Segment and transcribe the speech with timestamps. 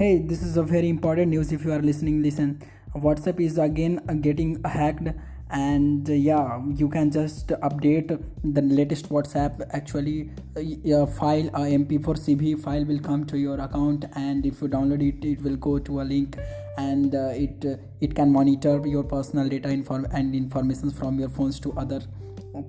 [0.00, 2.58] hey this is a very important news if you are listening listen
[3.06, 5.08] whatsapp is again uh, getting hacked.
[5.50, 8.08] And uh, yeah you can just update
[8.42, 9.60] the latest whatsapp.
[9.72, 14.68] Actually uh, file a mp4 cb file will come to your account and if you
[14.68, 16.38] download it it will go to a link.
[16.78, 17.62] And uh, it
[18.00, 22.00] it can monitor your personal data inform and information from your phones to other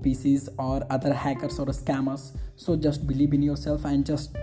[0.04, 2.38] pcs or other hackers or scammers.
[2.58, 4.36] So just believe in yourself and just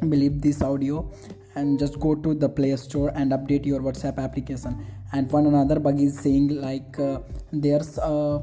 [0.00, 1.08] believe this audio
[1.56, 5.80] and just go to the play store and update your whatsapp application and one another
[5.80, 7.18] bug is saying like uh,
[7.52, 8.42] there's a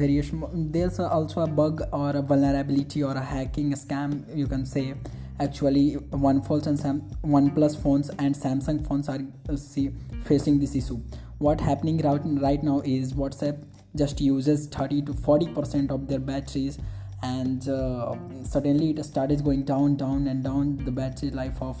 [0.00, 0.42] variation
[0.72, 4.94] there's also a bug or a vulnerability or a hacking scam you can say
[5.40, 9.90] actually OnePlus and Sam, OnePlus phones and Samsung phones are uh, see,
[10.24, 11.00] facing this issue.
[11.38, 13.64] What happening right, right now is WhatsApp
[13.96, 16.78] just uses 30 to 40 percent of their batteries
[17.22, 18.14] and uh,
[18.44, 21.76] suddenly it started going down down and down the battery life of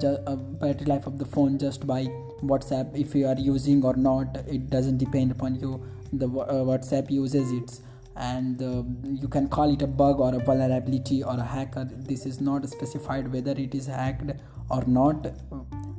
[0.00, 2.04] ju- uh, battery life of the phone just by
[2.42, 2.96] whatsapp.
[2.96, 5.84] If you are using or not it doesn't depend upon you.
[6.12, 7.80] The uh, whatsapp uses it.
[8.14, 8.82] And uh,
[9.20, 11.88] you can call it a bug or a vulnerability or a hacker.
[11.90, 14.32] This is not specified whether it is hacked
[14.70, 15.34] or not.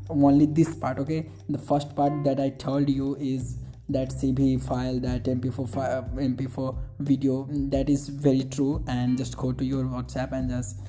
[0.09, 1.30] Only this part okay?
[1.50, 3.58] The first part that i told you is
[3.90, 8.84] that cb file that mp4 file, mp4 video that is very true.
[8.88, 10.80] And just go to your whatsapp and just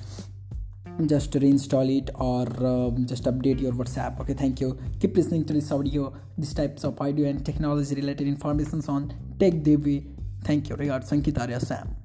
[1.05, 4.19] just reinstall it or um, just update your whatsapp.
[4.21, 4.77] Okay thank you.
[4.99, 9.63] Keep listening to this audio these types of audio and technology related informations on tech
[9.63, 10.05] devi.
[10.43, 10.75] Thank you.
[10.75, 12.00] Regards sankit arya sam